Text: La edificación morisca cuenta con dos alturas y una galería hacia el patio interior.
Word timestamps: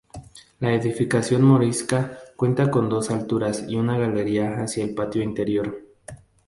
La 0.61 0.73
edificación 0.73 1.43
morisca 1.43 2.17
cuenta 2.35 2.71
con 2.71 2.89
dos 2.89 3.11
alturas 3.11 3.65
y 3.67 3.75
una 3.75 3.99
galería 3.99 4.55
hacia 4.63 4.83
el 4.83 4.95
patio 4.95 5.21
interior. 5.21 5.79